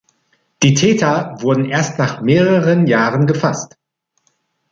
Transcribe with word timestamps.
Die 0.63 0.73
Täter 0.73 1.35
wurden 1.41 1.65
erst 1.69 1.99
nach 1.99 2.21
mehreren 2.21 2.87
Jahren 2.87 3.27
gefasst. 3.27 3.77